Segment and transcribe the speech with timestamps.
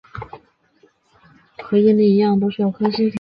[1.61, 3.09] 和应力一样都是由柯西提出。